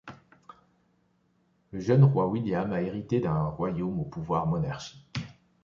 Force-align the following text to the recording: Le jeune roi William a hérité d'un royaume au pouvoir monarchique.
Le 1.69 1.79
jeune 1.79 2.03
roi 2.03 2.25
William 2.27 2.73
a 2.73 2.81
hérité 2.81 3.19
d'un 3.19 3.43
royaume 3.49 3.99
au 3.99 4.03
pouvoir 4.05 4.47
monarchique. 4.47 5.19